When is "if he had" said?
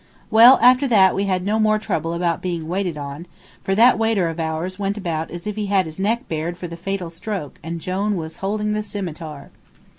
5.45-5.85